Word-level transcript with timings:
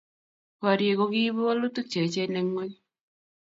Borie 0.61 0.93
ko 0.99 1.05
kiibu 1.13 1.41
wolutik 1.47 1.87
che 1.91 1.99
echeen 2.05 2.37
eng 2.39 2.49
ng'ony. 2.51 2.73